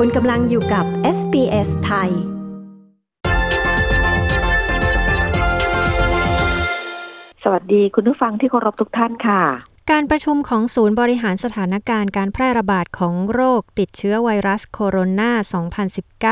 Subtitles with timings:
[0.00, 0.84] คุณกำลังอยู่กับ
[1.16, 2.10] SBS ไทย
[7.42, 9.42] สวัสดีคุณผู้ฟังที่เคารพทุกท่านค่ะ
[9.90, 15.30] การประชุมของศูนย์บริหารสถานการณ์การแพร่ระบาดของโรคติดเชื้อไวรัสโคโรนา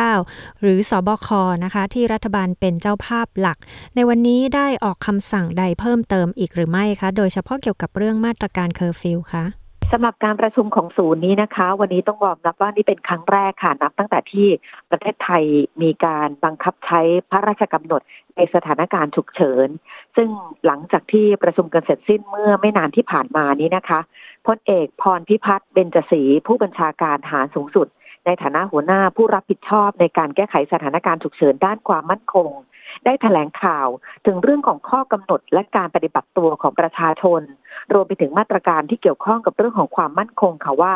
[0.00, 1.28] 2019 หรือศบค
[1.64, 3.58] นะคะ ที่รัฐบาลเป็นเจ้าภาพหลัก
[3.94, 9.63] ในวันนี้ได้ออกคำสั่งใดเพิ่มเติมอีกหรือไม่คะ โดยเฉพาะเกี่ยวกับเรื่องมาตรการเคอร์ฟิวคะ
[9.96, 14.46] สำหรับการประชุมของศูนย์นี้นะคะ วันนี้ต้องยอมรับว่านี่เป็นครั้งแรกค่ะนับตั้งแต่ที่
[14.90, 15.44] ประเทศไทย
[15.82, 18.02] มีการบังคับใช้พระราชกำหนด
[18.36, 19.68] ในสถานการณ์ฉุกเฉิน
[20.16, 20.28] ซึ่ง
[20.66, 24.00] หลังจากที่ประชุมกันเสร็จสิ้นเมื่อไม่นานที่ผ่านมานี้นะคะ
[24.46, 27.86] พลเอกพรพิพัฒน์เบญจศรีผู้บัญชาการทหารสูงสุด
[28.26, 32.50] ในฐานะหัวหน้าผู้รับผิดชอบในการแก้ไขสถานการณ์ฉุกเฉินด้านความมั่นคง
[33.04, 33.88] ได้แถลงข่าว
[34.26, 37.42] ถึงเรื่องของข้อกำหนดและการปฏิบัติตัวของประชาชน
[37.92, 40.94] รวมไปถึงมาตรการที่เกี่ยวข้องกับเรื่องของความมั่นคงค่ะว่า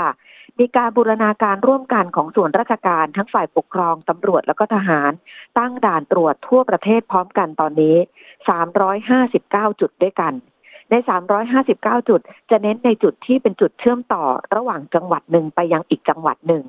[0.59, 5.11] มีการบูรณาการร่วมกันของส่วนราชการทั้งฝ่ายปกครองตำรวจแล้วก็ทหาร
[5.59, 7.97] ตั้งด่านตรวจทั่วประเทศพร้อมกันตอนนี้
[9.09, 10.33] 359 จุดด้วยกัน
[10.91, 10.95] ใน
[11.53, 14.25] 359 จุด จะเน้นในจุดที่เป็นจุดเชื่อมต่อ
[14.55, 16.65] ระหว่างจังหวัดหนึ่งไปยังอีกจังหวัดหนึ่ง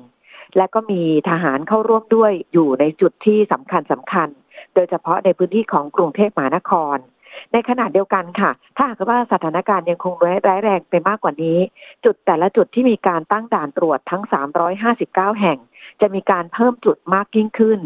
[0.56, 4.28] และก็มีทหารเข้าร่วมด้วยอยู่ในจุดที่สำคัญสำคัญ
[4.74, 6.96] โดยเฉพาะในพื้นที่ของกรุงเทพมหานคร
[7.52, 11.58] ในขณะเดียวกันค่ะ ถ้าหากว่าสถานการณ์ยังคงร้ายแรงไปมากกว่านี้
[12.04, 14.22] จุดแต่ละจุดที่มีการตั้งด่านตรวจทั้ง
[14.80, 15.58] 359 แห่ง
[16.00, 17.80] จะมีการเพิ่มจุดมากยิ่งขึ้น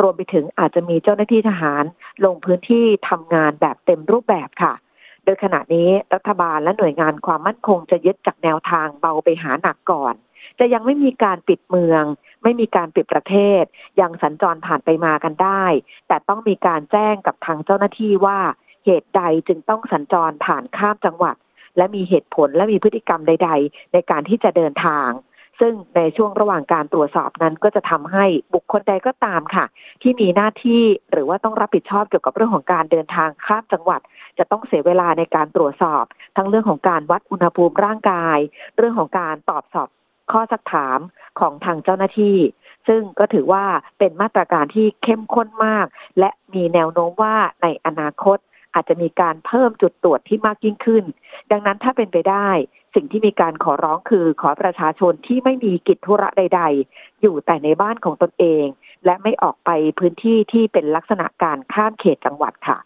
[0.00, 1.84] รวมไปถึงอาจจะมีเจ้าหน้าที่ทหาร
[2.24, 4.74] ลงพื้นที่ทำงานแบบเต็มรูปแบบค่ะ
[5.24, 10.14] โดยขณะนี้รัฐบาลและหน่วยงานความมั่นคงจะยึดจากแนวทางเบาไปหาหนักก่อน
[10.58, 12.04] จะยังไม่มีการปิดเมือง
[12.42, 13.62] ไม่มีการปิดประเทศ
[14.00, 15.64] ยังสัญจรผ่านไปมากันได้
[16.08, 18.38] แต่ต้องมีการแจ้งกับทางเจ้าหน้าที่ว่า
[18.84, 21.36] เหตุใดจึงต้องสัญจรผ่านข้ามจังหวัด
[21.76, 25.10] และมีเหตุผลและมีพฤติกรรมใด ๆ ในการที่จะเดินทาง
[25.60, 29.64] ซึ่งในช่วงระหว่างการตรวจสอบนั้นก็จะทำให้บุคคลใดก็ตามค่ะ
[30.02, 30.82] ที่มีหน้าที่
[31.12, 34.00] หรือว่าต้องรับผิดชอบเกี่ยวกับเรื่องของการเดินทางข้ามจังหวัด
[34.38, 36.04] จะต้องเสียเวลาในการตรวจสอบ
[36.36, 38.38] ทั้งเรื่องของการวัดอุณหภูมิร่างกาย
[38.76, 39.88] เรื่องของการตอบสอบ
[40.32, 40.98] ข้อสักถาม
[41.40, 42.38] ของทางเจ้าหน้าที่
[42.88, 43.64] ซึ่งก็ถือว่า
[43.98, 45.86] เป็นมาตรการที่เข้มข้นมาก
[46.18, 48.38] และมีแนวโน้มว่าในอนาคต
[48.74, 51.04] อาจจะมีการเพิ่มจุดตรวจที่มากยิ่งขึ้น
[51.50, 52.48] ดังนั้นถ้าเป็นไปได้
[52.94, 58.64] สิ่งที่มีการขอร้องคือขอประชาชนที่ไม่มีกิจธุระใด ๆ อยู่แต่ในบ้านของตนเอง
[59.04, 62.78] และไม่ออกไปพื้นที่ที่เป็นลักษณะการข้ามเขตจังหวัดค่ะ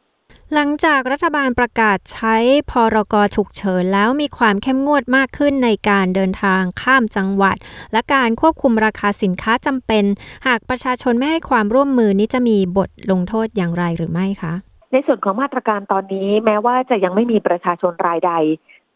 [0.59, 2.37] หลังจากรัฐบาลประกาศใช้
[2.70, 7.56] พรกฉุกเฉินแล้วมีความเข้มงวดมากขึ้นในการเดินทางข้ามจังหวัด
[7.92, 10.04] และการควบคุมราคาสินค้าจำเป็น
[10.47, 14.54] หากประชาชนไม่ให้ความร่วมมือนี้จะมีบทลงโทษอย่างไรหรือไม่คะ
[14.92, 18.32] ในส่วนของมาตรการตอนนี้แม้ว่าจะยังไม่มีประชาชนรายใด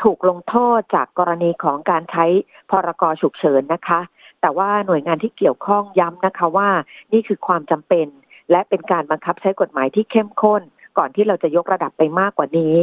[0.03, 2.25] ถูกลงโทษจากกรณีของการใช้
[2.71, 4.01] พรกฉุกเฉินนะคะ
[4.41, 6.69] แต่ว่าหน่วยงานที่เกี่ยวข้องย้ำนะคะว่า
[7.13, 8.07] นี่คือความจำเป็น
[8.51, 10.63] และเป็นการบังคับใช้กฎหมายที่เข้มข้น
[10.99, 12.77] ก่อนที่เราจะยกระดับไปมากกว่านี้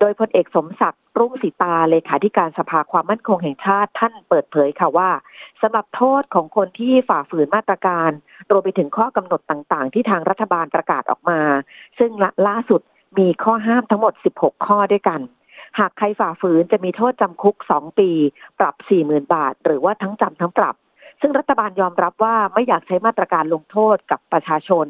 [0.00, 5.10] โดยพลเอกสมศักดิ์รุ่งสีตาเลขาธิการสภาความมั่นคงแห่งชาติท่านเปิดเผยค่ะว่า
[5.62, 8.10] สำหรับโทษของคนที่ฝ่าฝืนมาตรการ
[8.50, 11.40] รวมไปถึงข้อกำหนดต่างๆ ที่ทางรัฐบาลประกาศออกมา
[11.98, 12.10] ซึ่ง
[12.48, 12.80] ล่าสุด
[13.18, 15.20] มีข้อห้ามทั้งหมด 16 ข้อด้วยกัน
[15.78, 18.10] หากใครฝ่าฝืนจะมีโทษจำคุก 2 ปี
[18.58, 18.74] ปรับ
[19.04, 20.74] 40,000 บาท หรือว่าทั้งจำทั้งปรับ
[21.20, 24.86] ซึ่งรัฐบาลยอมรับว่าไม่อยากใช้มาตรการลงโทษกับประชาชน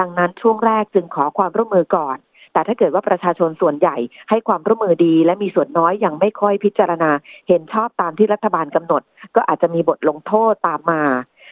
[0.00, 2.16] ดังนั้นช่วงแรกจึงขอความร่วมมือก่อน
[2.52, 3.96] แต่ถ้าเกิดว่าประชาชนส่วนใหญ่
[4.30, 7.10] ให้ความร่วมมือดี และมีส่วนน้อยยังไม่ค่อยพิจารณา
[7.48, 9.02] เห็นชอบตามที่รัฐบาลกำหนด
[9.34, 11.02] ก็อาจจะมีบทลงโทษตามมา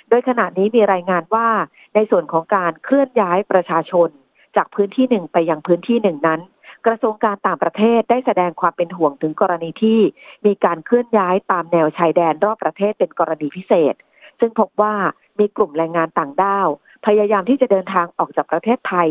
[0.08, 1.48] โดยขณะนี้มีรายงานว่า
[1.94, 4.08] ในส่วนของการเคลื่อนย้ายประชาชน
[4.56, 6.40] จากพื้นที่หนึ่งไปยังพื้นที่หนึ่งนั้น
[6.86, 10.00] กระทรวงการต่างประเทศได้แสดงความเป็นห่วงถึงกรณีที่
[10.46, 13.94] มีการเคลื่อนย้ายตามแนวชายแดนรอบประเทศเป็นกรณีพิเศษ
[14.40, 14.94] ซึ่งพบว่า
[15.38, 16.68] มีกลุ่มแรงงานต่างด้าว
[17.06, 19.08] พยายามที่จะเดินทางออกจากประเทศไทย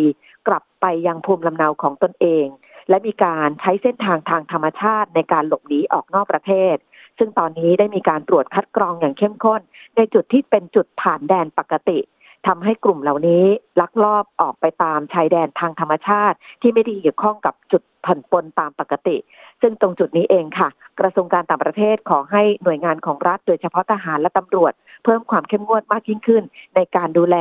[0.48, 2.46] กลับไปยังภูมิลำเนาของตนเอง
[2.90, 6.76] และมีการใช้เส้นทางทางธรรมชาติในการหลบหนีออกนอกประเทศ
[7.18, 9.62] ซึ่งตอนนี้ได้มีการตรวจคัดกรองอย่างเข้มข้น
[9.96, 12.00] ในจุดที่เป็นจุดผ่านแดนปกติ
[12.48, 13.46] ทำให้กลุ่มเหล่านี้
[13.82, 19.18] ลักลอบออกไปตามชายแดนทางธรรมชาติ ที่ไม่ได้เกี่ยวข้องกับจุดผ่อนปลนตามปกติ
[19.62, 20.70] ซึ่งตรงจุดนี้เองค่ะ
[21.00, 24.74] กระทรวงการต่างประเทศขอให้หน่วยงานของรัฐ โดยเฉพาะทหารและตำรวจ
[25.04, 26.44] เพิ่มความเข้มงวดมากยิ่งขึ้น
[26.76, 27.38] ในการดูแล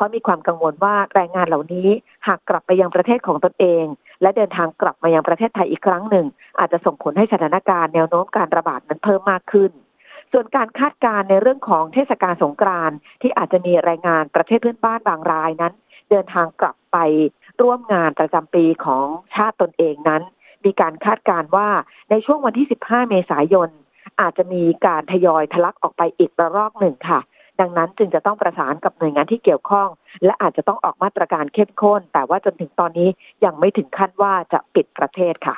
[0.00, 1.88] เพราะมีความกังวลว่าแรงงานเหล่านี้
[2.26, 3.84] หากกลับไปยังประเทศของตนเอง
[4.22, 6.26] และเดินทางกลับมายังประเทศไทยอีกครั้งหนึ่ง
[6.58, 9.70] อาจจะส่งผลให้สถานการณ์แนวโน้มการระบาดนั้นเพิ่มมากขึ้น
[10.32, 15.74] ส่วนการคาดการณ์ในเรื่องของเทศกาลสงกรานต์ที่อาจจะมีแรงงานประเทศเพื่อนบ้านบางรายนั้น
[16.10, 16.96] เดินทางกลับไป
[17.60, 20.22] ร่วมงานประจำปีของชาติตนเองนั้น
[20.64, 21.68] มีการคาดการณ์ว่า
[22.10, 23.70] ในช่วงวันที่ 15 เมษายน
[24.20, 27.20] อาจจะมีการทยอยทะลักออกไปอีกระลอกหนึ่งค่ะ
[27.60, 29.88] ดังนั้นจึงจะต้องประสานกับหน่วยงานที่เกี่ยวข้อง
[30.24, 33.08] และอาจจะต้องออกมาตรการเข้มข้น แต่ว่าจนถึงตอนนี้
[33.44, 35.56] ยังไม่ถึงขั้นว่าจะปิดประเทศค่ะ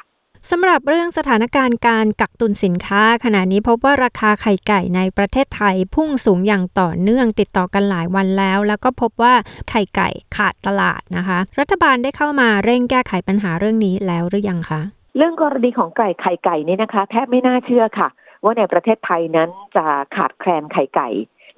[0.51, 9.35] สำหรับเรื่องสถานการณ์การกักตุนสินค้า ขณะนี้พบว่าราคาไข่ไก่ในประเทศไทยพุ่งสูงอย่างต่อเนื่องติดต่อกันหลายวันแล้ว แล้วก็พบว่า
[9.71, 14.81] ไข่ไก่ขาดตลาดนะคะ รัฐบาลได้เข้ามาเร่งแก้ไขปัญหาเรื่องนี้แล้วหรือยังคะ
[15.17, 18.09] เรื่องกรณีของไก่ไข่ไก่นี่นะคะ แทบไม่น่าเชื่อค่ะ
[18.45, 19.85] ว่าในประเทศไทยนั้นจะ
[20.17, 21.09] ขาดแคลนไข่ไก่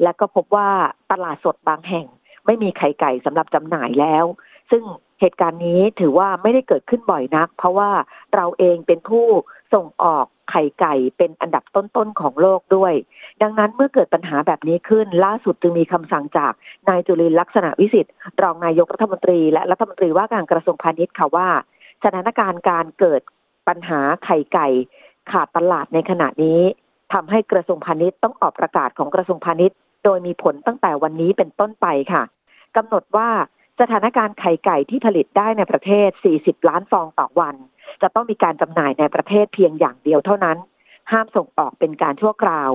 [0.02, 0.68] และก็พบว่า
[1.12, 2.06] ตลาดสดบางแห่ง
[2.46, 4.24] ไม่มีไข่ไก่สำหรับจำหน่ายแล้ว
[4.70, 4.82] ซึ่ง
[5.20, 7.90] เหตุการณ์นี้ถือว่าไม่ได้เกิดขึ้นบ่อยนัก เพราะว่า
[8.34, 9.26] เราเองเป็นผู้
[9.74, 12.94] ส่งออกไข่ไก่เป็นอันดับต้นๆของโลกด้วย
[13.42, 16.52] ดังนั้นเมื่อเกิดปัญหาแบบนี้ขึ้น ล่าสุดจึงมีคำสั่งจาก
[16.88, 18.12] นายจุลินลักษณะวิสิทธิ์
[18.42, 21.48] รองนายกรัฐมนตรีและรัฐมนตรีว่าการกระทรวงพาณิชย์ค่ะว่า
[22.04, 23.20] สถานการณ์การเกิด
[23.68, 24.68] ปัญหาไข่ไก่
[25.30, 26.60] ขาดตลาดในขณะนี้
[27.14, 32.22] ทำให้กระทรวงพาณิชย์ต้องออกประกาศของกระทรวงพาณิชย์ โดยมีผลตั้งแต่วันนี้เป็นต้นไปค่ะ
[32.76, 33.28] กำหนดว่า
[33.80, 36.08] สถานการณ์ไข่ไก่ที่ผลิตได้ในประเทศ
[36.38, 37.56] 40 ล้านฟองต่อวัน
[38.02, 40.58] จะต้องมีการจำหน่ายในประเทศเพียงอย่างเดียวเท่านั้น
[41.10, 42.70] ห้ามส่งออกเป็นการชั่วคราว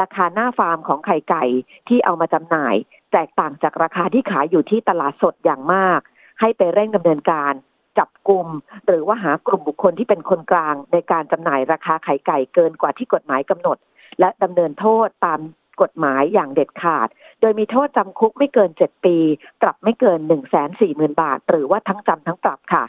[0.00, 1.44] ราคาหน้าฟาร์มของไข่ไก่
[1.88, 2.74] ที่เอามาจำหน่าย
[3.12, 6.00] แตกต่างจากราคาที่ขายอยู่ที่ตลาดสดอย่างมาก
[6.40, 7.52] ให้ไปเร่งดำเนินการ
[7.98, 8.46] จับกลุ่ม
[8.86, 13.78] หรือว่าหากลุ่มบุคคลที่เป็นคนกลางในการจำหน่ายราคาไข่ไก่เกินกว่าที่กฎหมายกำหนด
[14.20, 15.40] และดำเนินโทษตาม
[15.82, 17.08] กฎหมายอย่างเด็ดขาด
[17.40, 19.16] โดยมีโทษจำคุกไม่เกิน 7 ปี
[19.62, 22.84] ปรับไม่เกิน 1 4 0 0 0 0 บาท หรือว่าทั้งจำทั้งปรับค่ะ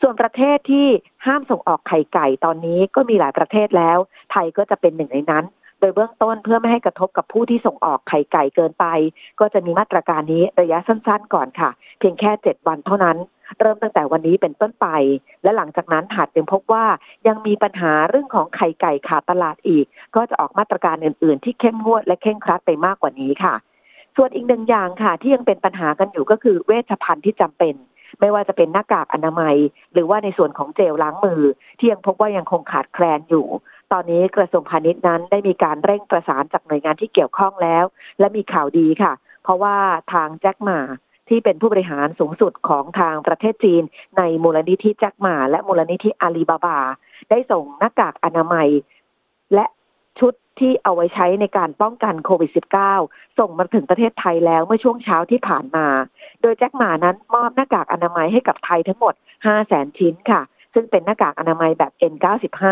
[0.00, 0.88] ส่วนประเทศที่
[1.26, 3.98] ห้ามส่งออกไข่ไก่ตอนนี้ก็มีหลายประเทศแล้ว
[4.32, 5.44] ไทยก็จะเป็นหนึ่งในนั้น
[5.80, 8.86] โดยเบื้องต้นเพื่อไม่ให้กระทบกับผู้ที่ส่งออกไข่ไก่เกินไป
[9.40, 13.16] ก็จะมีมาตรการนี้ระยะสั้นๆ ก่อนค่ะ เพียงแค่ 7 วันเท่านั้น
[13.60, 14.86] เริ่มตั้งแต่วันนี้เป็นต้นไป
[15.42, 16.84] และหลังจากนั้นหากยังพบว่า
[17.26, 19.86] ยังมีปัญหาเรื่องของไข่ไก่ขาดตลาดอีก
[20.16, 23.54] ก็จะออกมาตรการอื่นๆ ที่เข้มงวดและเคร่งครัดไปมากกว่านี้ค่ะ
[24.16, 27.74] ส่วนอีกหนึ่งอย่างค่ะ ที่ยังเป็นปัญหากันอยู่ก็คือเวชภัณฑ์ที่จำเป็น
[28.20, 29.56] ไม่ว่าจะเป็นหน้ากากอนามัย
[29.92, 31.42] หรือว่าในส่วนของเจลล้างมือ
[31.78, 33.46] ที่ยังพบว่ายังคงขาดแคลนอยู่
[33.92, 37.84] ตอนนี้กระทรวงพาณิชย์นั้นได้มีการเร่งประสานจากหน่วยงานที่เกี่ยวข้องแล้ว
[38.18, 39.76] และมีข่าวดีค่ะ เพราะว่า
[40.12, 40.80] ทางแจ็คหมา
[41.28, 43.82] ที่เป็นผู้บริหารสูงสุดของทางประเทศจีน
[44.18, 46.78] ในมูลนิธิแจ็คหมาและมูลนิธิอาลีบาบา
[47.30, 48.68] ได้ส่งหน้ากากอนามัย
[49.54, 49.66] และ
[50.18, 52.50] ชุดที่เอาไว้ใช้ในการป้องกันโควิด
[52.94, 55.86] -19 ส่งมาถึงประเทศไทยแล้วเมื่อช่วงเช้าที่ผ่านมา
[56.40, 59.14] โดยแจ็คหมานั้นมอบหน้ากากอนามัยให้กับไทยทั้งหมด
[59.44, 60.42] 5 0 0 0 0 0 ชิ้นค่ะ
[60.74, 62.64] ซึ่งเป็นหน้ากากอนามัยแบบ N95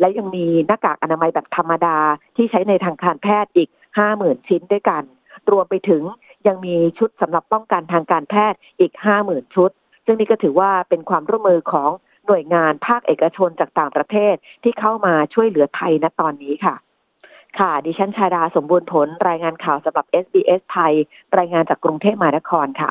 [0.00, 1.98] และยังมีหน้ากากอนามัยแบบธรรมดา
[2.36, 3.68] ที่ใช้ในทางการแพทย์อีก
[4.08, 5.02] 50,000 ชิ้นด้วยกัน
[5.50, 6.02] รวมไปถึง
[6.46, 8.92] ยังมีชุดสำหรับป้องกันทางการแพทย์อีก
[9.24, 9.70] 50,000 ชุด
[10.04, 11.90] ซึ่งนี่ก็ถือว่าเป็นความร่วมมือของ
[12.26, 16.74] หน่วยงานภาคเอกชนจากต่างประเทศที่เข้ามาช่วยเหลือไทยณตอนนี้ค่ะ
[17.58, 20.94] ค่ะ ดิฉันชาดาสมบูรณ์ผล รายงานข่าวสำหรับ SBS ไทย
[21.38, 22.90] รายงานจากกรุงเทพมหานครค่ะ